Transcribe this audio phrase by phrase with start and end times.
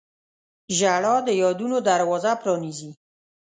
[0.77, 2.91] •ژړا د یادونو دروازه پرانیزي.